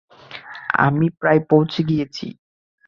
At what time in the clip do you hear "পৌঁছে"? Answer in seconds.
1.49-1.81